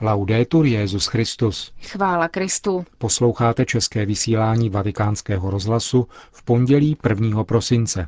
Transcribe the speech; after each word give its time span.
Laudetur 0.00 0.66
Jezus 0.66 1.06
Christus. 1.06 1.72
Chvála 1.82 2.28
Kristu. 2.28 2.84
Posloucháte 2.98 3.64
české 3.64 4.06
vysílání 4.06 4.70
Vatikánského 4.70 5.50
rozhlasu 5.50 6.06
v 6.32 6.42
pondělí 6.42 6.96
1. 7.08 7.44
prosince. 7.44 8.06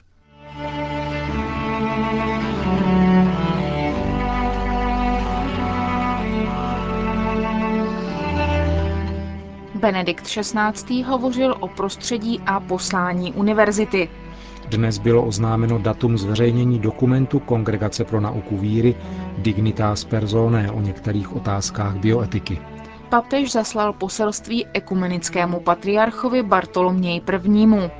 Benedikt 9.75 10.25
XVI. 10.27 11.03
hovořil 11.03 11.57
o 11.61 11.69
prostředí 11.69 12.41
a 12.47 12.61
poslání 12.61 13.33
univerzity. 13.33 14.09
Dnes 14.71 14.98
bylo 14.98 15.22
oznámeno 15.24 15.78
datum 15.78 16.18
zveřejnění 16.18 16.78
dokumentu 16.78 17.38
Kongregace 17.38 18.05
pro 18.05 18.20
nauku 18.20 18.56
víry 18.59 18.95
Dignitas 19.38 20.05
Personae 20.05 20.70
o 20.70 20.80
některých 20.80 21.37
otázkách 21.37 21.96
bioetiky. 21.96 22.59
Papež 23.09 23.52
zaslal 23.52 23.92
poselství 23.92 24.66
ekumenickému 24.73 25.61
patriarchovi 25.61 26.42
Bartoloměji 26.42 27.20
I. 27.55 27.91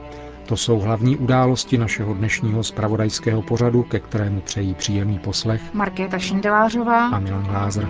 To 0.47 0.57
jsou 0.57 0.79
hlavní 0.79 1.17
události 1.17 1.79
našeho 1.79 2.15
dnešního 2.15 2.63
spravodajského 2.65 3.43
pořadu, 3.43 3.83
ke 3.83 4.01
kterému 4.01 4.41
přejí 4.41 4.75
příjemný 4.75 5.19
poslech 5.19 5.75
Markéta 5.75 6.19
Šindelářová 6.19 7.09
a 7.09 7.19
Milan 7.19 7.43
Glázer. 7.45 7.89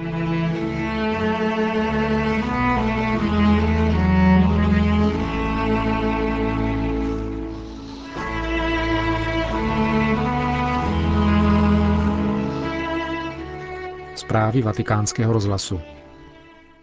Zprávy 14.30 14.62
vatikánského 14.62 15.33
rozhlasu. 15.33 15.80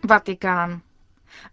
Vatikán. 0.08 0.82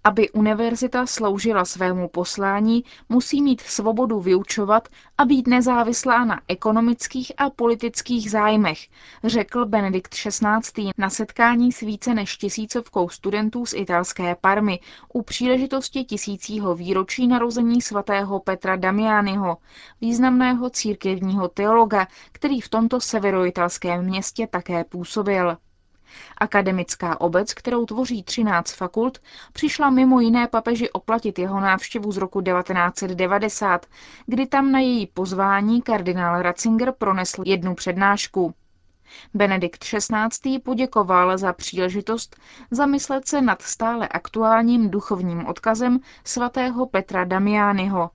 Aby 0.05 0.31
univerzita 0.31 1.07
sloužila 1.07 1.65
svému 1.65 2.09
poslání, 2.09 2.85
musí 3.09 3.43
mít 3.43 3.61
svobodu 3.61 4.21
vyučovat 4.21 4.89
a 5.19 5.25
být 5.25 5.47
nezávislá 5.47 6.25
na 6.25 6.41
ekonomických 6.49 7.33
a 7.37 7.51
politických 7.51 8.31
zájmech, 8.31 8.79
řekl 9.25 9.67
Benedikt 9.67 10.15
XVI. 10.15 10.91
na 10.99 11.11
setkání 11.11 11.73
s 11.73 11.81
více 11.81 12.15
než 12.15 12.37
tisícovkou 12.37 13.09
studentů 13.09 13.67
z 13.67 13.75
italské 13.75 14.35
Parmy 14.41 14.81
u 15.13 15.23
příležitosti 15.23 16.05
tisícího 16.05 16.75
výročí 16.75 17.27
narození 17.27 17.83
svatého 17.83 18.41
Petra 18.41 18.77
Damianiho, 18.77 19.57
významného 20.01 20.71
církevního 20.71 21.49
teologa, 21.49 22.07
který 22.33 22.61
v 22.61 22.69
tomto 22.69 23.01
severoitalském 23.01 24.05
městě 24.05 24.47
také 24.47 24.85
působil. 24.85 25.57
Akademická 26.39 27.21
obec, 27.21 27.55
kterou 27.55 27.87
tvoří 27.87 28.23
13 28.23 28.73
fakult, 28.73 29.19
přišla 29.53 29.91
mimo 29.91 30.21
jiné 30.21 30.49
papeži 30.49 30.91
oplatit 30.91 31.39
jeho 31.39 31.61
návštěvu 31.61 32.13
z 32.13 32.17
roku 32.17 32.41
1990, 32.43 33.87
kdy 34.27 34.47
tam 34.47 34.73
na 34.73 34.79
její 34.81 35.07
pozvání 35.07 35.83
kardinál 35.83 36.43
Ratzinger 36.43 36.93
pronesl 36.99 37.43
jednu 37.47 37.75
přednášku. 37.75 38.55
Benedikt 39.35 39.85
XVI. 39.85 40.59
poděkoval 40.59 41.39
za 41.39 41.53
příležitost 41.53 42.37
zamyslet 42.71 43.29
se 43.29 43.41
nad 43.41 43.63
stále 43.63 44.09
aktuálním 44.09 44.91
duchovním 44.91 45.47
odkazem 45.47 46.01
svatého 46.25 46.87
Petra 46.87 47.25
Damianiho. 47.25 48.11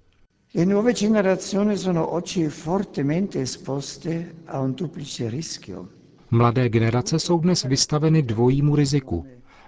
Le 0.56 0.66
nuove 0.66 0.94
generazioni 0.94 1.78
sono 1.78 2.08
oggi 2.08 2.50
fortemente 2.50 3.42
esposte 3.42 4.34
a 4.48 4.60
un 4.60 4.74
duplice 4.74 5.30
rischio. 5.30 5.88
Mladé 6.32 6.70
generace 6.70 7.20
jsou 7.20 7.40
dnes 7.40 7.64
vystaveny 7.64 8.22
dvojímu 8.22 8.76
riziku, 8.76 9.26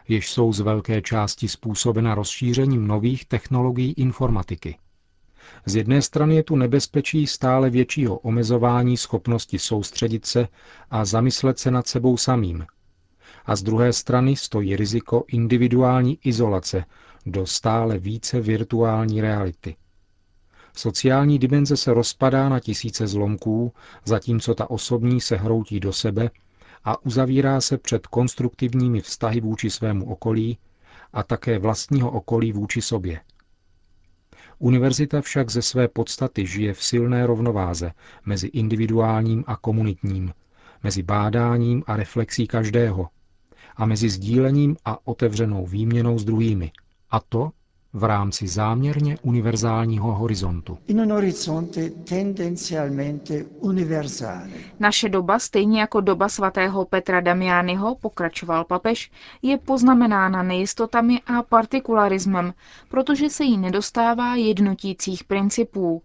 jež 0.08 0.32
jsou 0.32 0.54
z 0.54 0.60
velké 0.60 1.02
části 1.02 1.48
způsobena 1.48 2.16
rozšířením 2.16 2.88
nových 2.88 3.26
technologií 3.26 3.94
informatiky. 3.94 4.78
Z 5.66 5.76
jedné 5.76 6.02
strany 6.02 6.36
je 6.36 6.44
tu 6.44 6.56
nebezpečí 6.56 7.28
stále 7.28 7.70
většího 7.70 8.18
omezování 8.18 8.98
schopnosti 8.98 9.60
soustředit 9.60 10.26
se 10.26 10.48
a 10.92 11.06
zamyslet 11.06 11.60
se 11.60 11.72
nad 11.72 11.88
sebou 11.88 12.18
samým. 12.18 12.66
A 13.46 13.56
z 13.56 13.64
druhé 13.64 13.94
strany 13.94 14.36
stojí 14.36 14.76
riziko 14.76 15.24
individuální 15.28 16.20
izolace 16.24 16.86
do 17.26 17.46
stále 17.46 17.98
více 17.98 18.42
virtuální 18.42 19.22
reality. 19.22 19.76
Sociální 20.76 21.40
dimenze 21.40 21.78
se 21.78 21.94
rozpadá 21.94 22.50
na 22.50 22.60
tisíce 22.60 23.08
zlomků, 23.08 23.74
zatímco 24.06 24.56
ta 24.56 24.70
osobní 24.70 25.22
se 25.22 25.36
hroutí 25.36 25.80
do 25.80 25.94
sebe 25.94 26.30
a 26.84 27.06
uzavírá 27.06 27.62
se 27.62 27.78
před 27.78 28.08
konstruktivními 28.08 29.02
vztahy 29.02 29.42
vůči 29.42 29.70
svému 29.70 30.06
okolí 30.12 30.58
a 31.14 31.24
také 31.24 31.60
vlastního 31.60 32.12
okolí 32.12 32.52
vůči 32.52 32.82
sobě. 32.82 33.22
Univerzita 34.60 35.22
však 35.22 35.50
ze 35.50 35.62
své 35.62 35.88
podstaty 35.88 36.48
žije 36.48 36.74
v 36.74 36.84
silné 36.84 37.28
rovnováze 37.28 37.92
mezi 38.26 38.48
individuálním 38.48 39.44
a 39.48 39.56
komunitním, 39.56 40.34
mezi 40.84 41.04
bádáním 41.04 41.84
a 41.88 41.96
reflexí 41.96 42.48
každého 42.48 43.10
a 43.76 43.86
mezi 43.86 44.10
sdílením 44.10 44.78
a 44.86 45.08
otevřenou 45.08 45.66
výměnou 45.66 46.20
s 46.20 46.26
druhými. 46.26 46.72
A 47.12 47.20
to 47.20 47.52
v 47.94 48.04
rámci 48.04 48.48
záměrně 48.48 49.18
univerzálního 49.22 50.14
horizontu. 50.14 50.78
Naše 54.80 55.10
doba, 55.10 55.40
stejně 55.40 55.80
jako 55.80 56.02
doba 56.02 56.30
svatého 56.30 56.86
Petra 56.86 57.22
Damiányho, 57.22 57.96
pokračoval 57.96 58.64
papež, 58.64 59.12
je 59.42 59.58
poznamenána 59.58 60.44
nejistotami 60.44 61.22
a 61.26 61.44
partikularismem, 61.44 62.54
protože 62.90 63.30
se 63.30 63.44
jí 63.44 63.58
nedostává 63.58 64.36
jednotících 64.36 65.24
principů. 65.24 66.02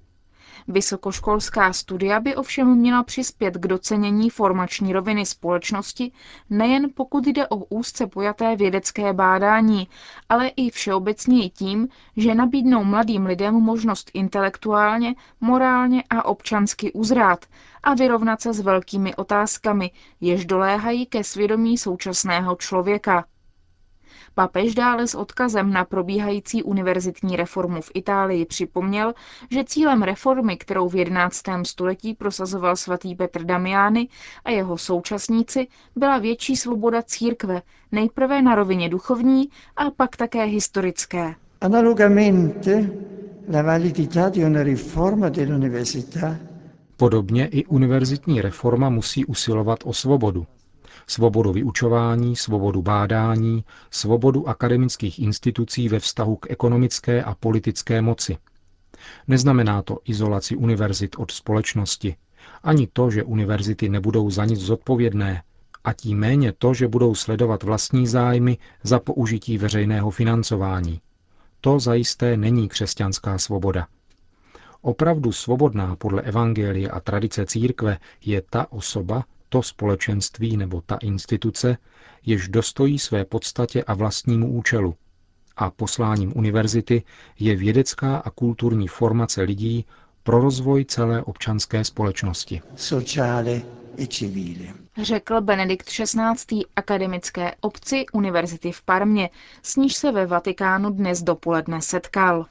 Vysokoškolská 0.68 1.72
studia 1.72 2.20
by 2.20 2.36
ovšem 2.36 2.78
měla 2.78 3.02
přispět 3.02 3.54
k 3.56 3.66
docenění 3.66 4.30
formační 4.30 4.92
roviny 4.92 5.26
společnosti, 5.26 6.12
nejen 6.50 6.90
pokud 6.94 7.26
jde 7.26 7.48
o 7.48 7.56
úzce 7.56 8.06
pojaté 8.06 8.56
vědecké 8.56 9.12
bádání, 9.12 9.88
ale 10.28 10.48
i 10.48 10.70
všeobecně 10.70 11.50
tím, 11.50 11.88
že 12.16 12.34
nabídnou 12.34 12.84
mladým 12.84 13.26
lidem 13.26 13.54
možnost 13.54 14.10
intelektuálně, 14.14 15.14
morálně 15.40 16.02
a 16.10 16.24
občansky 16.24 16.92
uzrát 16.92 17.46
a 17.82 17.94
vyrovnat 17.94 18.40
se 18.40 18.52
s 18.52 18.60
velkými 18.60 19.14
otázkami, 19.14 19.90
jež 20.20 20.44
doléhají 20.46 21.06
ke 21.06 21.24
svědomí 21.24 21.78
současného 21.78 22.56
člověka. 22.56 23.24
Papež 24.38 24.74
dále 24.74 25.06
s 25.06 25.14
odkazem 25.14 25.72
na 25.72 25.84
probíhající 25.84 26.62
univerzitní 26.62 27.36
reformu 27.36 27.80
v 27.80 27.90
Itálii 27.94 28.46
připomněl, 28.46 29.14
že 29.50 29.64
cílem 29.64 30.02
reformy, 30.02 30.56
kterou 30.56 30.88
v 30.88 30.96
11. 30.96 31.42
století 31.62 32.14
prosazoval 32.14 32.76
svatý 32.76 33.14
Petr 33.14 33.44
Damiani 33.44 34.08
a 34.44 34.50
jeho 34.50 34.78
současníci, 34.78 35.66
byla 35.96 36.18
větší 36.18 36.56
svoboda 36.56 37.02
církve, 37.02 37.62
nejprve 37.92 38.42
na 38.42 38.54
rovině 38.54 38.88
duchovní 38.88 39.48
a 39.76 39.90
pak 39.90 40.16
také 40.16 40.44
historické. 40.44 41.34
Analogamente 41.60 42.90
la 43.52 43.62
validità 43.62 44.28
di 44.28 44.44
una 44.44 44.62
riforma 44.62 45.28
dell'università 45.28 46.36
Podobně 46.96 47.46
i 47.46 47.64
univerzitní 47.64 48.40
reforma 48.40 48.90
musí 48.90 49.24
usilovat 49.24 49.78
o 49.84 49.92
svobodu, 49.92 50.46
svobodu 51.06 51.52
vyučování, 51.52 52.36
svobodu 52.36 52.82
bádání, 52.82 53.64
svobodu 53.90 54.48
akademických 54.48 55.18
institucí 55.18 55.88
ve 55.88 55.98
vztahu 55.98 56.36
k 56.36 56.50
ekonomické 56.50 57.22
a 57.22 57.34
politické 57.34 58.02
moci. 58.02 58.38
Neznamená 59.28 59.82
to 59.82 59.98
izolaci 60.04 60.56
univerzit 60.56 61.16
od 61.18 61.30
společnosti, 61.30 62.16
ani 62.62 62.86
to, 62.92 63.10
že 63.10 63.24
univerzity 63.24 63.88
nebudou 63.88 64.30
za 64.30 64.44
nic 64.44 64.60
zodpovědné, 64.60 65.42
a 65.84 65.92
tím 65.92 66.18
méně 66.18 66.52
to, 66.52 66.74
že 66.74 66.88
budou 66.88 67.14
sledovat 67.14 67.62
vlastní 67.62 68.06
zájmy 68.06 68.58
za 68.82 69.00
použití 69.00 69.58
veřejného 69.58 70.10
financování. 70.10 71.00
To 71.60 71.80
zajisté 71.80 72.36
není 72.36 72.68
křesťanská 72.68 73.38
svoboda. 73.38 73.86
Opravdu 74.82 75.32
svobodná 75.32 75.96
podle 75.96 76.22
evangelie 76.22 76.90
a 76.90 77.00
tradice 77.00 77.46
církve 77.46 77.98
je 78.24 78.42
ta 78.50 78.72
osoba, 78.72 79.24
to 79.56 79.62
společenství 79.62 80.56
nebo 80.56 80.80
ta 80.80 80.96
instituce, 81.02 81.76
jež 82.26 82.48
dostojí 82.48 82.98
své 82.98 83.24
podstatě 83.24 83.84
a 83.84 83.94
vlastnímu 83.94 84.52
účelu. 84.52 84.94
A 85.56 85.70
posláním 85.70 86.32
univerzity 86.36 87.02
je 87.38 87.56
vědecká 87.56 88.16
a 88.16 88.30
kulturní 88.30 88.88
formace 88.88 89.42
lidí 89.42 89.84
pro 90.22 90.40
rozvoj 90.40 90.84
celé 90.84 91.22
občanské 91.22 91.84
společnosti. 91.84 92.62
Sociale 92.76 93.62
e 93.98 94.06
civile. 94.06 94.74
Řekl 95.02 95.40
Benedikt 95.40 95.86
XVI. 95.86 96.62
akademické 96.76 97.54
obci 97.60 98.06
Univerzity 98.12 98.72
v 98.72 98.82
Parmě, 98.82 99.30
s 99.62 99.76
níž 99.76 99.94
se 99.94 100.12
ve 100.12 100.26
Vatikánu 100.26 100.90
dnes 100.90 101.22
dopoledne 101.22 101.82
setkal. 101.82 102.46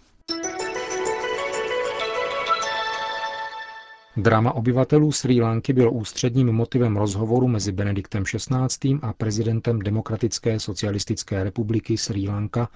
Drama 4.17 4.53
obyvatelů 4.56 5.12
Sri 5.12 5.41
Lanky 5.41 5.73
bylo 5.73 5.91
ústředním 5.91 6.51
motivem 6.51 6.97
rozhovoru 6.97 7.47
mezi 7.47 7.71
Benediktem 7.71 8.23
XVI. 8.23 9.00
a 9.01 9.13
prezidentem 9.13 9.79
Demokratické 9.79 10.59
socialistické 10.59 11.44
republiky 11.44 11.97
Sri 11.97 12.27
Lanka 12.27 12.69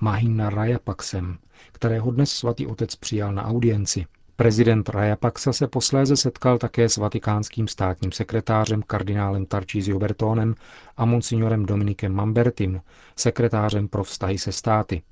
Mahinda 0.00 0.50
Rajapaksem, 0.50 1.38
kterého 1.72 2.10
dnes 2.10 2.30
svatý 2.30 2.66
otec 2.66 2.94
přijal 2.96 3.32
na 3.32 3.44
audienci. 3.44 4.06
Prezident 4.36 4.88
Rajapaksa 4.88 5.52
se 5.52 5.66
posléze 5.66 6.16
setkal 6.16 6.58
také 6.58 6.88
s 6.88 6.96
vatikánským 6.96 7.68
státním 7.68 8.12
sekretářem 8.12 8.82
kardinálem 8.82 9.46
Tarcísio 9.46 9.98
Bertónem 9.98 10.54
a 10.96 11.04
monsignorem 11.04 11.66
Dominikem 11.66 12.12
Mambertim, 12.12 12.80
sekretářem 13.16 13.88
pro 13.88 14.04
vztahy 14.04 14.38
se 14.38 14.52
státy. 14.52 15.02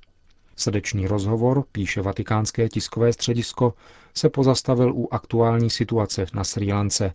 Srdečný 0.59 1.07
rozhovor, 1.07 1.63
píše 1.71 2.01
vatikánské 2.01 2.69
tiskové 2.69 3.13
středisko, 3.13 3.73
se 4.13 4.29
pozastavil 4.29 4.93
u 4.95 5.13
aktuální 5.13 5.69
situace 5.69 6.25
na 6.33 6.43
Sri 6.43 6.73
Lance. 6.73 7.13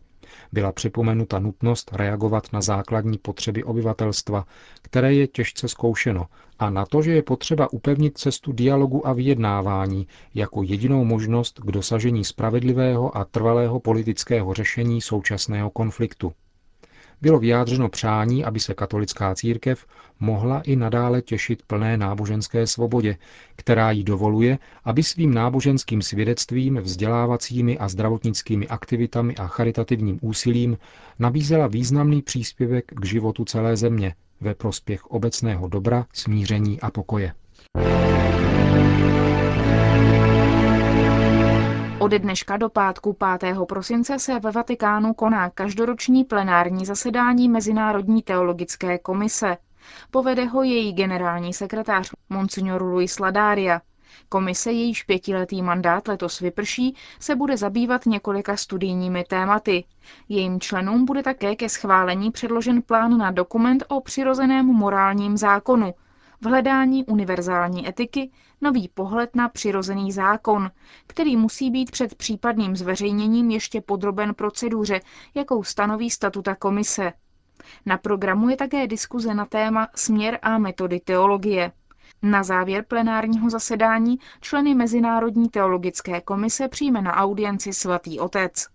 Byla 0.53 0.73
připomenuta 0.73 1.39
nutnost 1.39 1.91
reagovat 1.93 2.53
na 2.53 2.61
základní 2.61 3.19
potřeby 3.19 3.65
obyvatelstva, 3.65 4.44
které 4.83 5.15
je 5.15 5.27
těžce 5.27 5.69
zkoušeno, 5.69 6.27
a 6.59 6.71
na 6.71 6.87
to, 6.87 7.03
že 7.03 7.12
je 7.12 7.23
potřeba 7.23 7.73
upevnit 7.73 8.19
cestu 8.19 8.53
dialogu 8.53 9.06
a 9.06 9.12
vyjednávání 9.12 10.06
jako 10.35 10.62
jedinou 10.62 11.05
možnost 11.05 11.59
k 11.61 11.67
dosažení 11.71 12.25
spravedlivého 12.25 13.17
a 13.17 13.25
trvalého 13.25 13.81
politického 13.81 14.55
řešení 14.55 15.00
současného 15.00 15.71
konfliktu 15.71 16.33
bylo 17.23 17.39
vyjádřeno 17.39 17.89
přání, 17.89 18.45
aby 18.45 18.61
se 18.61 18.75
katolická 18.75 19.35
církev 19.35 19.87
mohla 20.21 20.61
i 20.61 20.77
nadále 20.77 21.23
těšit 21.23 21.63
plné 21.67 21.97
náboženské 21.97 22.67
svobodě, 22.67 23.17
která 23.57 23.91
jí 23.91 24.05
dovoluje, 24.05 24.59
aby 24.85 25.03
svým 25.03 25.35
náboženským 25.35 26.03
svědectvím, 26.03 26.77
vzdělávacími 26.77 27.79
a 27.79 27.89
zdravotnickými 27.89 28.69
aktivitami 28.69 29.37
a 29.37 29.47
charitativním 29.47 30.19
úsilím 30.23 30.79
nabízela 31.19 31.67
významný 31.67 32.23
příspěvek 32.23 32.85
k 32.87 33.05
životu 33.05 33.45
celé 33.45 33.77
země 33.77 34.15
ve 34.41 34.55
prospěch 34.55 35.07
obecného 35.07 35.69
dobra, 35.69 36.07
smíření 36.13 36.81
a 36.81 36.91
pokoje. 36.91 37.33
Ode 42.12 42.19
dneška 42.19 42.56
do 42.56 42.69
pátku 42.69 43.17
5. 43.41 43.56
prosince 43.69 44.19
se 44.19 44.38
ve 44.41 44.50
Vatikánu 44.50 45.14
koná 45.14 45.50
každoroční 45.50 46.25
plenární 46.25 46.87
zasedání 46.87 47.49
Mezinárodní 47.49 48.23
teologické 48.23 48.99
komise. 48.99 49.56
Povede 50.11 50.44
ho 50.44 50.62
její 50.62 50.93
generální 50.93 51.53
sekretář 51.53 52.11
Monsignor 52.31 52.82
Luis 52.82 53.19
Ladaria. 53.19 53.81
Komise, 54.29 54.73
jejíž 54.73 55.03
pětiletý 55.03 55.62
mandát 55.62 56.09
letos 56.09 56.41
vyprší, 56.41 56.97
se 57.20 57.37
bude 57.37 57.56
zabývat 57.56 58.06
několika 58.06 58.56
studijními 58.56 59.25
tématy. 59.25 59.85
Jejím 60.29 60.61
členům 60.61 61.05
bude 61.05 61.23
také 61.23 61.56
ke 61.56 61.69
schválení 61.69 62.31
předložen 62.31 62.82
plán 62.82 63.19
na 63.19 63.31
dokument 63.31 63.85
o 63.88 64.00
přirozeném 64.00 64.67
morálním 64.67 65.37
zákonu, 65.37 65.94
v 66.43 66.47
hledání 66.47 67.05
univerzální 67.05 67.89
etiky 67.89 68.31
nový 68.61 68.89
pohled 68.89 69.37
na 69.37 69.49
přirozený 69.49 70.12
zákon, 70.12 70.71
který 71.06 71.37
musí 71.37 71.71
být 71.71 71.91
před 71.91 72.15
případným 72.15 72.77
zveřejněním 72.77 73.50
ještě 73.50 73.81
podroben 73.81 74.35
proceduře, 74.35 75.00
jakou 75.35 75.62
stanoví 75.62 76.11
statuta 76.11 76.55
komise. 76.55 77.12
Na 77.87 77.99
programu 77.99 78.49
je 78.49 78.56
také 78.56 78.87
diskuze 78.87 79.35
na 79.35 79.47
téma 79.47 79.89
směr 79.94 80.39
a 80.43 80.59
metody 80.59 81.00
teologie. 81.00 81.73
Na 82.23 82.43
závěr 82.43 82.85
plenárního 82.88 83.50
zasedání 83.50 84.19
členy 84.41 84.75
Mezinárodní 84.75 85.49
teologické 85.49 86.21
komise 86.21 86.69
přijme 86.69 87.03
na 87.03 87.15
audienci 87.15 87.73
svatý 87.73 88.21
otec 88.21 88.67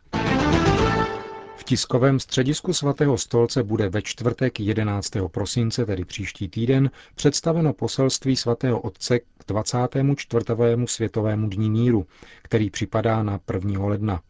tiskovém 1.68 2.19
středisku 2.19 2.74
svatého 2.74 3.18
stolce 3.18 3.64
bude 3.64 3.90
ve 3.90 4.02
čtvrtek 4.02 4.60
11. 4.60 5.12
prosince, 5.31 5.86
tedy 5.86 6.06
příští 6.06 6.50
týden, 6.50 6.92
představeno 7.16 7.74
poselství 7.74 8.36
svatého 8.36 8.80
otce 8.80 9.19
k 9.19 9.24
24. 9.48 10.46
světovému 10.86 11.48
dní 11.50 11.69
míru, 11.69 12.06
který 12.42 12.69
připadá 12.69 13.24
na 13.24 13.40
1. 13.54 13.86
ledna. 13.86 14.22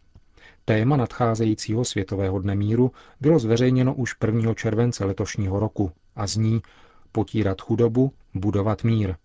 Téma 0.66 0.98
nadcházejícího 0.98 1.86
světového 1.86 2.40
dne 2.40 2.56
míru 2.56 2.92
bylo 3.22 3.40
zveřejněno 3.40 3.94
už 3.94 4.16
1. 4.26 4.54
července 4.54 5.06
letošního 5.06 5.60
roku 5.60 5.92
a 6.16 6.28
zní 6.28 6.62
potírat 7.12 7.62
chudobu, 7.62 8.12
budovat 8.34 8.84
mír. 8.84 9.16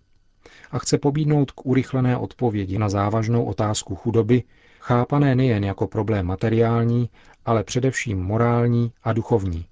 A 0.70 0.78
chce 0.78 0.98
pobídnout 0.98 1.50
k 1.50 1.66
urychlené 1.66 2.16
odpovědi 2.16 2.78
na 2.78 2.88
závažnou 2.88 3.44
otázku 3.44 3.94
chudoby, 3.94 4.42
chápané 4.80 5.34
nejen 5.34 5.64
jako 5.64 5.86
problém 5.86 6.26
materiální, 6.26 7.10
ale 7.44 7.64
především 7.64 8.22
morální 8.22 8.92
a 9.02 9.12
duchovní. 9.12 9.66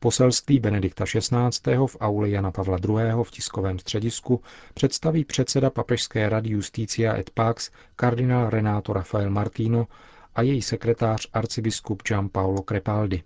Poselství 0.00 0.60
Benedikta 0.60 1.04
XVI. 1.04 1.76
v 1.86 1.96
aule 2.00 2.28
Jana 2.30 2.50
Pavla 2.50 2.78
II. 2.88 2.94
v 3.22 3.30
tiskovém 3.30 3.78
středisku 3.78 4.42
představí 4.74 5.24
předseda 5.24 5.70
Papežské 5.70 6.28
rady 6.28 6.50
Justícia 6.50 7.16
et 7.16 7.30
Pax 7.30 7.70
kardinál 7.96 8.50
Renato 8.50 8.92
Rafael 8.92 9.30
Martino 9.30 9.86
a 10.34 10.42
její 10.42 10.62
sekretář 10.62 11.28
arcibiskup 11.32 12.02
Gian 12.08 12.28
Paolo 12.28 12.62
Crepaldi. 12.62 13.22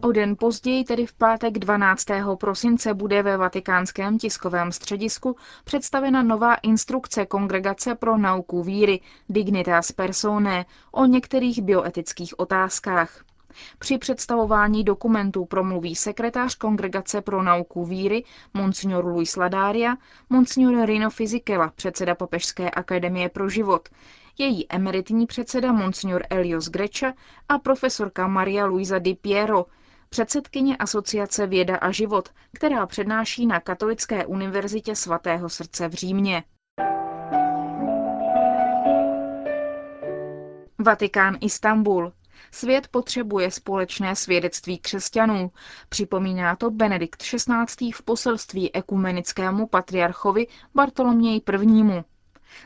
O 0.00 0.12
den 0.12 0.36
později, 0.36 0.84
tedy 0.84 1.06
v 1.06 1.12
pátek 1.14 1.58
12. 1.58 2.04
prosince, 2.40 2.94
bude 2.94 3.22
ve 3.22 3.36
vatikánském 3.36 4.18
tiskovém 4.18 4.72
středisku 4.72 5.36
představena 5.64 6.22
nová 6.22 6.54
instrukce 6.54 7.26
Kongregace 7.26 7.94
pro 7.94 8.16
nauku 8.18 8.62
víry 8.62 9.00
Dignitas 9.28 9.92
Personae 9.92 10.64
o 10.92 11.04
některých 11.06 11.62
bioetických 11.62 12.38
otázkách. 12.40 13.24
Při 13.78 13.98
představování 13.98 14.84
dokumentů 14.84 15.44
promluví 15.44 15.94
sekretář 15.96 16.54
Kongregace 16.54 17.20
pro 17.20 17.42
nauku 17.42 17.84
víry 17.84 18.24
Monsignor 18.54 19.04
Luis 19.04 19.36
Ladaria, 19.36 19.96
Monsignor 20.30 20.86
Rino 20.86 21.10
Fizikela, 21.10 21.72
předseda 21.76 22.14
Papežské 22.14 22.70
akademie 22.70 23.28
pro 23.28 23.48
život, 23.48 23.88
její 24.38 24.66
emeritní 24.68 25.26
předseda 25.26 25.72
Monsignor 25.72 26.22
Elios 26.30 26.68
Greča 26.68 27.12
a 27.48 27.58
profesorka 27.58 28.26
Maria 28.26 28.66
Luisa 28.66 28.98
Di 28.98 29.14
Piero, 29.14 29.66
předsedkyně 30.08 30.76
Asociace 30.76 31.46
Věda 31.46 31.76
a 31.76 31.90
život, 31.90 32.28
která 32.54 32.86
přednáší 32.86 33.46
na 33.46 33.60
Katolické 33.60 34.26
univerzitě 34.26 34.96
svatého 34.96 35.48
srdce 35.48 35.88
v 35.88 35.92
Římě. 35.92 36.44
Vatikán 40.78 41.36
Istanbul. 41.40 42.12
Svět 42.50 42.88
potřebuje 42.88 43.50
společné 43.50 44.16
svědectví 44.16 44.78
křesťanů. 44.78 45.50
Připomíná 45.88 46.56
to 46.56 46.70
Benedikt 46.70 47.22
XVI. 47.22 47.92
v 47.94 48.02
poselství 48.02 48.74
ekumenickému 48.74 49.66
patriarchovi 49.66 50.46
Bartoloměji 50.74 51.40
I. 51.62 52.04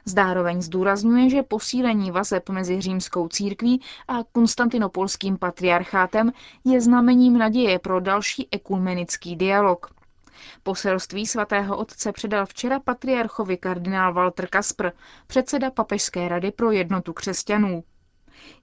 Zároveň 0.04 0.62
zdůrazňuje, 0.62 1.30
že 1.30 1.42
posílení 1.42 2.10
vazeb 2.10 2.48
mezi 2.48 2.80
římskou 2.80 3.28
církví 3.28 3.82
a 4.08 4.14
konstantinopolským 4.32 5.38
patriarchátem 5.38 6.32
je 6.64 6.80
znamením 6.80 7.38
naděje 7.38 7.78
pro 7.78 8.00
další 8.00 8.48
ekumenický 8.50 9.36
dialog. 9.36 9.90
Poselství 10.62 11.26
svatého 11.26 11.76
otce 11.76 12.12
předal 12.12 12.46
včera 12.46 12.80
patriarchovi 12.80 13.56
kardinál 13.56 14.14
Walter 14.14 14.46
Kasper, 14.46 14.92
předseda 15.26 15.70
Papežské 15.70 16.28
rady 16.28 16.50
pro 16.52 16.70
jednotu 16.70 17.12
křesťanů. 17.12 17.84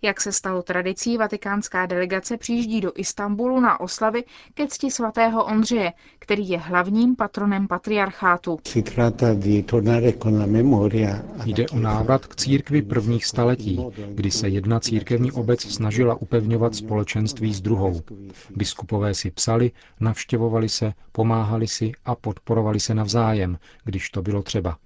Jak 0.02 0.22
se 0.22 0.32
stalo 0.32 0.62
tradicí, 0.64 1.18
vatikánská 1.18 1.86
delegace 1.86 2.38
přijíždí 2.38 2.82
do 2.82 2.92
Istanbulu 2.96 3.60
na 3.60 3.80
oslavy 3.80 4.24
ke 4.54 4.68
cti 4.68 4.92
svatého 4.92 5.46
Ondřeje, 5.46 5.94
který 6.20 6.50
je 6.50 6.58
hlavním 6.58 7.16
patronem 7.16 7.68
patriarchátu. 7.68 8.60
Jde 11.46 11.68
o 11.68 11.80
návrat 11.80 12.26
k 12.26 12.36
církvi 12.36 12.82
prvních 12.82 13.26
staletí, 13.26 13.80
kdy 14.14 14.32
se 14.32 14.50
jedna 14.50 14.80
církevní 14.80 15.32
obec 15.32 15.62
snažila 15.62 16.16
upevňovat 16.16 16.76
společenství 16.76 17.54
s 17.54 17.62
druhou. 17.62 18.02
Biskupové 18.56 19.14
si 19.14 19.32
psali, 19.32 19.72
navštěvovali 20.00 20.70
se, 20.70 20.94
pomáhali 21.12 21.68
si 21.68 21.92
a 22.06 22.16
podporovali 22.16 22.80
se 22.80 22.96
navzájem, 22.96 23.58
když 23.84 24.10
to 24.10 24.22
bylo 24.22 24.44
třeba. 24.44 24.78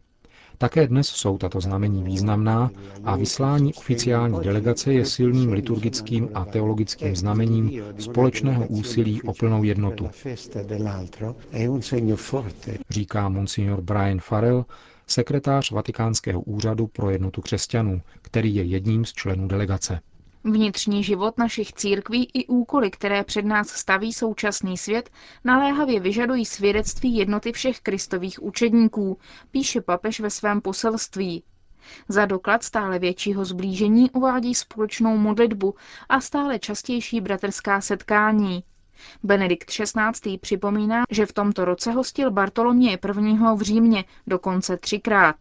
Také 0.61 0.87
dnes 0.87 1.07
jsou 1.07 1.37
tato 1.37 1.61
znamení 1.61 2.03
významná 2.03 2.71
a 3.03 3.15
vyslání 3.15 3.73
oficiální 3.73 4.39
delegace 4.43 4.93
je 4.93 5.05
silným 5.05 5.51
liturgickým 5.53 6.29
a 6.33 6.45
teologickým 6.45 7.15
znamením 7.15 7.83
společného 7.99 8.67
úsilí 8.67 9.21
o 9.21 9.33
plnou 9.33 9.63
jednotu. 9.63 10.09
Říká 12.89 13.29
monsignor 13.29 13.81
Brian 13.81 14.19
Farrell, 14.19 14.65
sekretář 15.07 15.71
Vatikánského 15.71 16.41
úřadu 16.41 16.87
pro 16.87 17.09
jednotu 17.09 17.41
křesťanů, 17.41 18.01
který 18.21 18.55
je 18.55 18.63
jedním 18.63 19.05
z 19.05 19.13
členů 19.13 19.47
delegace. 19.47 19.99
Vnitřní 20.43 21.03
život 21.03 21.37
našich 21.37 21.73
církví 21.73 22.29
i 22.33 22.47
úkoly, 22.47 22.91
které 22.91 23.23
před 23.23 23.45
nás 23.45 23.67
staví 23.69 24.13
současný 24.13 24.77
svět, 24.77 25.09
naléhavě 25.43 25.99
vyžadují 25.99 26.45
svědectví 26.45 27.15
jednoty 27.15 27.51
všech 27.51 27.79
kristových 27.79 28.43
učedníků, 28.43 29.17
píše 29.51 29.81
papež 29.81 30.19
ve 30.19 30.29
svém 30.29 30.61
poselství. 30.61 31.43
Za 32.09 32.25
doklad 32.25 32.63
stále 32.63 32.99
většího 32.99 33.45
zblížení 33.45 34.11
uvádí 34.11 34.55
společnou 34.55 35.17
modlitbu 35.17 35.75
a 36.09 36.21
stále 36.21 36.59
častější 36.59 37.21
bratrská 37.21 37.81
setkání. 37.81 38.63
Benedikt 39.23 39.69
XVI. 39.69 40.37
připomíná, 40.37 41.03
že 41.09 41.25
v 41.25 41.33
tomto 41.33 41.65
roce 41.65 41.91
hostil 41.91 42.31
Bartoloměje 42.31 42.97
I. 42.97 43.55
v 43.55 43.61
Římě 43.61 44.05
dokonce 44.27 44.77
třikrát. 44.77 45.35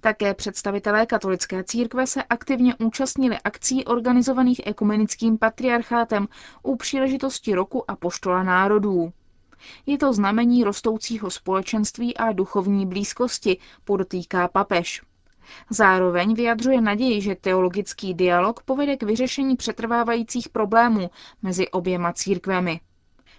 Také 0.00 0.34
představitelé 0.34 1.06
katolické 1.06 1.64
církve 1.64 2.06
se 2.06 2.22
aktivně 2.22 2.74
účastnili 2.74 3.38
akcí 3.44 3.84
organizovaných 3.84 4.60
ekumenickým 4.66 5.38
patriarchátem 5.38 6.28
u 6.62 6.76
příležitosti 6.76 7.54
roku 7.54 7.90
a 7.90 7.96
poštola 7.96 8.42
národů. 8.42 9.12
Je 9.86 9.98
to 9.98 10.12
znamení 10.12 10.64
rostoucího 10.64 11.30
společenství 11.30 12.16
a 12.16 12.32
duchovní 12.32 12.86
blízkosti, 12.86 13.58
podotýká 13.84 14.48
papež. 14.48 15.02
Zároveň 15.70 16.34
vyjadřuje 16.34 16.80
naději, 16.80 17.20
že 17.20 17.34
teologický 17.34 18.14
dialog 18.14 18.62
povede 18.62 18.96
k 18.96 19.02
vyřešení 19.02 19.56
přetrvávajících 19.56 20.48
problémů 20.48 21.10
mezi 21.42 21.68
oběma 21.68 22.12
církvemi. 22.12 22.80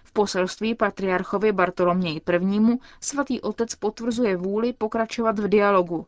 V 0.04 0.12
poselství 0.12 0.74
patriarchovi 0.74 1.52
Bartoloměji 1.52 2.20
I. 2.42 2.78
svatý 3.00 3.40
otec 3.40 3.74
potvrzuje 3.74 4.36
vůli 4.36 4.72
pokračovat 4.72 5.38
v 5.38 5.48
dialogu. 5.48 6.06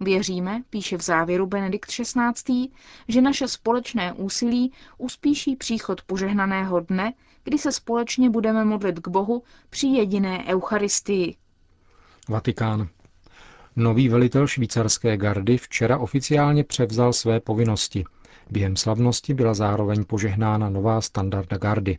Věříme, 0.00 0.62
píše 0.70 0.96
v 0.98 1.02
závěru 1.02 1.46
Benedikt 1.46 1.90
XVI., 1.90 2.68
že 3.08 3.20
naše 3.20 3.48
společné 3.48 4.12
úsilí 4.12 4.72
uspíší 4.98 5.56
příchod 5.56 6.02
požehnaného 6.02 6.80
dne, 6.80 7.12
kdy 7.44 7.58
se 7.58 7.72
společně 7.72 8.30
budeme 8.30 8.64
modlit 8.64 8.98
k 9.00 9.08
Bohu 9.08 9.42
při 9.70 9.86
jediné 9.86 10.44
Eucharistii. 10.46 11.36
Vatikán. 12.28 12.88
Nový 13.76 14.08
velitel 14.08 14.46
švýcarské 14.46 15.16
gardy 15.16 15.58
včera 15.58 15.98
oficiálně 15.98 16.64
převzal 16.64 17.12
své 17.12 17.40
povinnosti. 17.40 18.04
Během 18.50 18.76
slavnosti 18.76 19.34
byla 19.34 19.54
zároveň 19.54 20.04
požehnána 20.04 20.70
nová 20.70 21.00
standarda 21.00 21.56
gardy. 21.58 21.98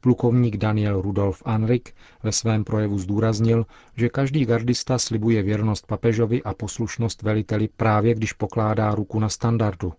Plukovník 0.00 0.56
Daniel 0.56 1.02
Rudolf 1.02 1.42
Anrik 1.44 1.94
ve 2.22 2.32
svém 2.32 2.64
projevu 2.64 2.98
zdůraznil, 2.98 3.66
že 3.96 4.08
každý 4.08 4.44
gardista 4.44 4.98
slibuje 4.98 5.42
věrnost 5.42 5.86
papežovi 5.86 6.42
a 6.42 6.54
poslušnost 6.54 7.22
veliteli 7.22 7.68
právě 7.76 8.14
když 8.14 8.32
pokládá 8.32 8.94
ruku 8.94 9.20
na 9.20 9.28
standardu. 9.28 9.92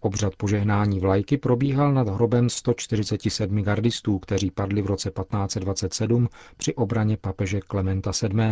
Obřad 0.00 0.36
požehnání 0.36 1.00
vlajky 1.00 1.36
probíhal 1.36 1.92
nad 1.92 2.08
hrobem 2.08 2.50
147 2.50 3.62
gardistů, 3.62 4.18
kteří 4.18 4.50
padli 4.50 4.82
v 4.82 4.86
roce 4.86 5.10
1527 5.10 6.28
při 6.56 6.74
obraně 6.74 7.16
papeže 7.16 7.60
Klementa 7.60 8.10
VII. 8.22 8.42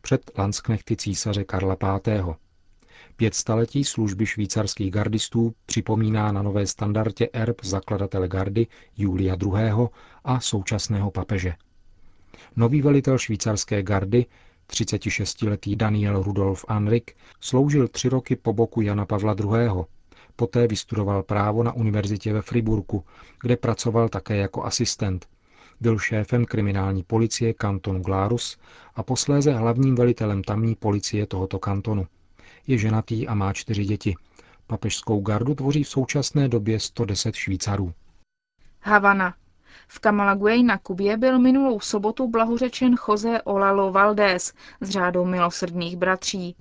před 0.00 0.30
lansknechty 0.38 0.96
císaře 0.96 1.44
Karla 1.44 1.76
V. 1.82 2.34
Pět 3.16 3.34
staletí 3.34 3.84
služby 3.84 4.26
švýcarských 4.26 4.90
gardistů 4.90 5.54
připomíná 5.66 6.32
na 6.32 6.42
nové 6.42 6.66
standardě 6.66 7.28
erb 7.32 7.64
zakladatele 7.64 8.28
gardy 8.28 8.66
Julia 8.96 9.36
II. 9.42 9.88
a 10.24 10.40
současného 10.40 11.10
papeže. 11.10 11.54
Nový 12.56 12.82
velitel 12.82 13.18
švýcarské 13.18 13.82
gardy, 13.82 14.26
36-letý 14.70 15.76
Daniel 15.76 16.22
Rudolf 16.22 16.64
Anrik, 16.68 17.16
sloužil 17.40 17.88
tři 17.88 18.08
roky 18.08 18.36
po 18.36 18.52
boku 18.52 18.80
Jana 18.80 19.06
Pavla 19.06 19.36
II. 19.40 19.84
Poté 20.36 20.66
vystudoval 20.66 21.22
právo 21.22 21.62
na 21.62 21.72
univerzitě 21.72 22.32
ve 22.32 22.42
Friburku, 22.42 23.04
kde 23.42 23.56
pracoval 23.56 24.08
také 24.08 24.36
jako 24.36 24.64
asistent. 24.64 25.26
Byl 25.80 25.98
šéfem 25.98 26.44
kriminální 26.44 27.02
policie 27.02 27.54
kantonu 27.54 28.02
Glarus 28.02 28.58
a 28.94 29.02
posléze 29.02 29.52
hlavním 29.52 29.94
velitelem 29.94 30.42
tamní 30.42 30.74
policie 30.74 31.26
tohoto 31.26 31.58
kantonu. 31.58 32.06
Je 32.66 32.78
ženatý 32.78 33.28
a 33.28 33.34
má 33.34 33.52
čtyři 33.52 33.84
děti. 33.84 34.14
Papežskou 34.66 35.20
gardu 35.20 35.54
tvoří 35.54 35.84
v 35.84 35.88
současné 35.88 36.48
době 36.48 36.80
110 36.80 37.34
Švýcarů. 37.34 37.92
Havana. 38.80 39.34
V 39.88 40.00
Camalaguey 40.00 40.62
na 40.62 40.78
Kubě 40.78 41.16
byl 41.16 41.38
minulou 41.38 41.80
sobotu 41.80 42.28
blahořečen 42.28 42.94
José 43.08 43.42
Olalo 43.42 43.92
Valdés 43.92 44.52
z 44.80 44.90
řádou 44.90 45.24
milosrdných 45.24 45.96
bratří. 45.96 46.56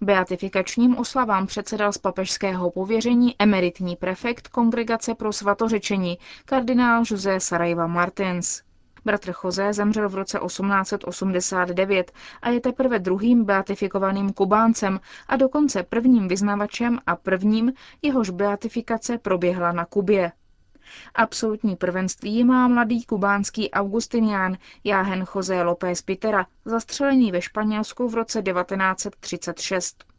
Beatifikačním 0.00 0.98
oslavám 0.98 1.46
předsedal 1.46 1.92
z 1.92 1.98
papežského 1.98 2.70
pověření 2.70 3.34
emeritní 3.38 3.96
prefekt 3.96 4.48
Kongregace 4.48 5.14
pro 5.14 5.32
svatořečení 5.32 6.18
kardinál 6.44 7.02
José 7.10 7.40
Sarajva 7.40 7.86
Martins. 7.86 8.62
Bratr 9.04 9.32
José 9.44 9.72
zemřel 9.72 10.08
v 10.08 10.14
roce 10.14 10.38
1889 10.46 12.12
a 12.42 12.50
je 12.50 12.60
teprve 12.60 12.98
druhým 12.98 13.44
beatifikovaným 13.44 14.32
Kubáncem 14.32 15.00
a 15.28 15.36
dokonce 15.36 15.82
prvním 15.82 16.28
vyznavačem 16.28 16.98
a 17.06 17.16
prvním, 17.16 17.72
jehož 18.02 18.30
beatifikace 18.30 19.18
proběhla 19.18 19.72
na 19.72 19.84
Kubě. 19.84 20.32
Absolutní 21.14 21.76
prvenství 21.76 22.44
má 22.44 22.68
mladý 22.68 23.04
kubánský 23.04 23.70
augustinián 23.70 24.56
Jáhen 24.84 25.24
José 25.34 25.62
López 25.62 26.02
Pitera, 26.02 26.46
zastřelený 26.64 27.32
ve 27.32 27.42
Španělsku 27.42 28.08
v 28.08 28.14
roce 28.14 28.42
1936. 28.42 30.09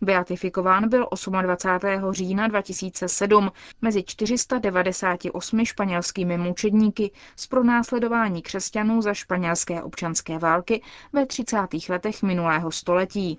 Beatifikován 0.00 0.88
byl 0.88 1.08
28. 1.42 2.12
října 2.12 2.48
2007 2.48 3.50
mezi 3.82 4.02
498 4.02 5.64
španělskými 5.64 6.38
mučedníky 6.38 7.10
z 7.36 7.46
pronásledování 7.46 8.42
křesťanů 8.42 9.02
za 9.02 9.14
španělské 9.14 9.82
občanské 9.82 10.38
války 10.38 10.82
ve 11.12 11.26
30. 11.26 11.56
letech 11.88 12.22
minulého 12.22 12.70
století. 12.70 13.38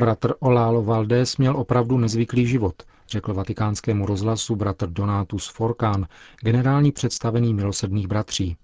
Bratr 0.00 0.34
Olálo 0.40 0.82
Valdés 0.82 1.36
měl 1.36 1.56
opravdu 1.56 1.98
nezvyklý 1.98 2.46
život, 2.46 2.74
řekl 3.08 3.34
vatikánskému 3.34 4.06
rozhlasu 4.06 4.56
bratr 4.56 4.86
Donatus 4.88 5.48
Forkán, 5.48 6.06
generální 6.42 6.92
představený 6.92 7.54
milosedných 7.54 8.06
bratří. 8.06 8.56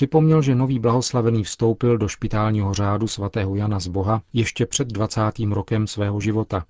Připomněl, 0.00 0.42
že 0.42 0.54
nový 0.54 0.78
blahoslavený 0.78 1.44
vstoupil 1.44 1.98
do 1.98 2.08
špitálního 2.08 2.74
řádu 2.74 3.08
svatého 3.08 3.54
Jana 3.54 3.80
z 3.80 3.88
Boha 3.88 4.22
ještě 4.32 4.66
před 4.66 4.88
20. 4.88 5.20
rokem 5.50 5.86
svého 5.86 6.20
života. 6.20 6.64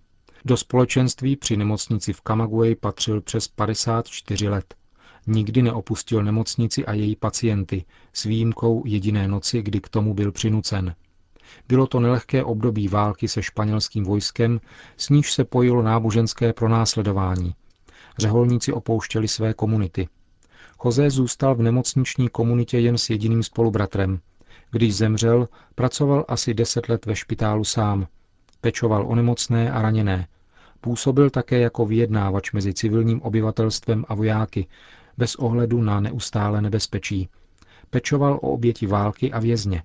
Do 0.44 0.56
společenství 0.56 1.37
při 1.37 1.56
nemocnici 1.56 2.12
v 2.12 2.20
Kamaguey 2.20 2.75
patřil 2.75 3.20
přes 3.20 3.49
54 3.49 4.49
let. 4.49 4.75
Nikdy 5.26 5.62
neopustil 5.62 6.22
nemocnici 6.22 6.87
a 6.87 6.92
její 6.92 7.16
pacienty, 7.16 7.84
s 8.12 8.25
výjimkou 8.25 8.82
jediné 8.87 9.28
noci, 9.28 9.62
kdy 9.62 9.80
k 9.80 9.88
tomu 9.88 10.14
byl 10.14 10.32
přinucen. 10.32 10.94
Bylo 11.68 11.87
to 11.87 12.00
nelehké 12.00 12.44
období 12.44 12.88
války 12.88 13.28
se 13.28 13.42
španělským 13.42 14.04
vojskem, 14.04 14.60
s 14.96 15.08
níž 15.08 15.32
se 15.32 15.44
pojilo 15.44 15.82
náboženské 15.82 16.52
pronásledování. 16.52 17.54
Řeholníci 18.18 18.72
opouštěli 18.72 19.28
své 19.28 19.54
komunity– 19.54 20.08
José 20.84 21.10
zůstal 21.10 21.54
v 21.54 21.62
nemocniční 21.62 22.28
komunitě 22.28 22.78
jen 22.78 22.99
s 22.99 23.10
jediným 23.10 23.42
spolubratrem. 23.42 24.20
Když 24.70 24.96
zemřel, 24.96 25.49
pracoval 25.75 26.25
asi 26.28 26.54
deset 26.54 26.88
let 26.88 27.06
ve 27.06 27.16
špitálu 27.16 27.64
sám. 27.64 28.06
Pečoval 28.60 29.06
o 29.06 29.14
nemocné 29.14 29.72
a 29.72 29.82
raněné. 29.82 30.28
Působil 30.80 31.30
také 31.30 31.58
jako 31.60 31.87
vyjednávač 31.87 32.52
mezi 32.52 32.75
civilním 32.75 33.22
obyvatelstvem 33.22 34.04
a 34.08 34.14
vojáky, 34.14 34.66
bez 35.16 35.34
ohledu 35.34 35.82
na 35.82 36.00
neustále 36.00 36.60
nebezpečí. 36.62 37.28
Pečoval 37.90 38.34
o 38.34 38.38
oběti 38.38 38.87
války 38.87 39.32
a 39.32 39.40
vězně. 39.40 39.82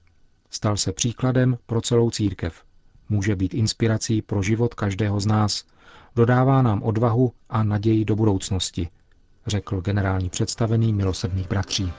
Stal 0.50 0.78
se 0.78 0.92
příkladem 0.92 1.58
pro 1.66 1.82
celou 1.82 2.10
církev. 2.10 2.64
Může 3.10 3.36
být 3.36 3.54
inspirací 3.54 4.22
pro 4.22 4.42
život 4.42 4.74
každého 4.74 5.20
z 5.20 5.26
nás. 5.26 5.64
Dodává 6.16 6.62
nám 6.62 6.84
odvahu 6.84 7.32
a 7.50 7.64
naději 7.64 8.06
do 8.06 8.16
budoucnosti, 8.16 8.90
řekl 9.48 9.82
generální 9.82 10.30
představený 10.30 10.94
milosrdných 10.94 11.48
bratří. 11.48 11.94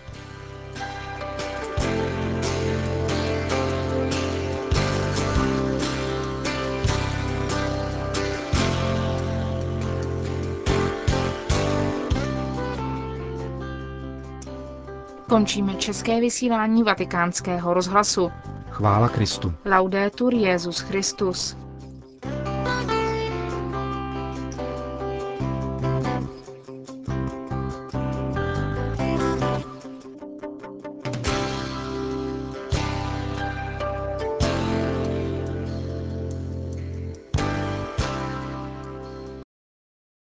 Končíme 15.29 15.75
české 15.75 16.21
vysílání 16.21 16.83
vatikánského 16.83 17.75
rozhlasu. 17.75 18.31
Chvála 18.71 19.09
Kristu. 19.09 19.53
Laudetur 19.65 20.35
Jezus 20.35 20.79
Christus. 20.81 21.57